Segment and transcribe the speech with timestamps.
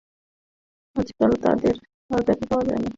[0.95, 1.75] আজকাল তাঁহার
[2.11, 2.89] আর দেখাই পাওয়া যায় না।